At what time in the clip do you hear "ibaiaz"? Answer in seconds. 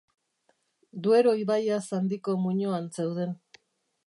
1.43-1.83